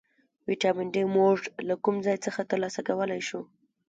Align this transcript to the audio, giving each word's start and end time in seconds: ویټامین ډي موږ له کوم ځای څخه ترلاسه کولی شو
ویټامین 0.47 0.87
ډي 0.95 1.03
موږ 1.15 1.37
له 1.67 1.75
کوم 1.83 1.95
ځای 2.05 2.17
څخه 2.25 2.41
ترلاسه 2.51 2.81
کولی 2.87 3.21
شو 3.27 3.41